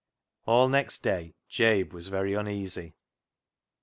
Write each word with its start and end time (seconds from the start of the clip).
All 0.47 0.67
next 0.67 1.03
day 1.03 1.35
Jabe 1.47 1.91
was 1.93 2.07
very 2.07 2.33
uneasy. 2.33 2.95